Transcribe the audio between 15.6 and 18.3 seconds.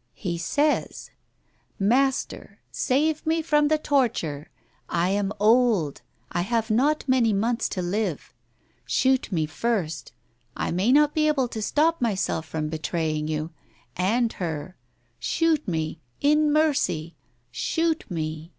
me, in mercy! Shoot